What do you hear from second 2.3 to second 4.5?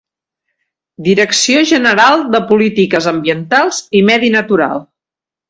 de Polítiques Ambientals i Medi